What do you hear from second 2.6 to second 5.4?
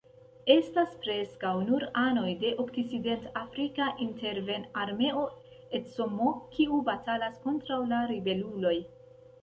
okcidentafrika interven-armeo